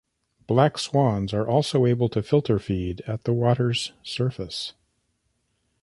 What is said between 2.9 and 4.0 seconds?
at the water's